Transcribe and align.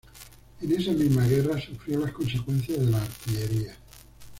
En 0.63 0.71
esa 0.71 0.93
misma 0.93 1.27
guerra 1.27 1.61
sufrió 1.61 1.99
las 1.99 2.11
consecuencias 2.11 2.79
de 2.79 2.85
la 2.87 3.03
artillería. 3.03 3.77